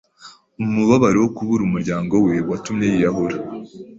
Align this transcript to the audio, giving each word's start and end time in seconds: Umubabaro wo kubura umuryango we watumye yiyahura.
Umubabaro 0.63 1.17
wo 1.23 1.29
kubura 1.35 1.61
umuryango 1.65 2.13
we 2.25 2.35
watumye 2.49 2.85
yiyahura. 2.93 3.35